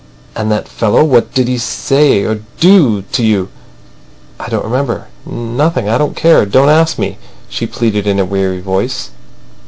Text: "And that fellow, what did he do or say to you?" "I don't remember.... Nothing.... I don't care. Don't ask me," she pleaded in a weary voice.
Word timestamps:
"And 0.35 0.51
that 0.51 0.67
fellow, 0.67 1.03
what 1.03 1.31
did 1.31 1.47
he 1.47 1.53
do 1.57 2.27
or 2.27 2.35
say 2.39 2.41
to 3.11 3.23
you?" 3.23 3.49
"I 4.39 4.49
don't 4.49 4.65
remember.... 4.65 5.09
Nothing.... 5.27 5.87
I 5.87 5.99
don't 5.99 6.15
care. 6.15 6.43
Don't 6.47 6.69
ask 6.69 6.97
me," 6.97 7.19
she 7.49 7.67
pleaded 7.67 8.07
in 8.07 8.17
a 8.17 8.25
weary 8.25 8.61
voice. 8.61 9.11